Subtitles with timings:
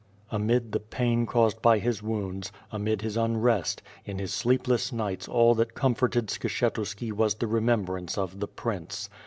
[0.31, 5.53] Amid the pain caused by his wounds, amid his unrest, in his sleepless nights all
[5.53, 9.11] that comforted Skshetuski was the re membrance of the prince.